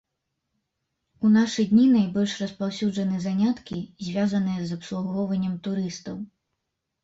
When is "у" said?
1.27-1.29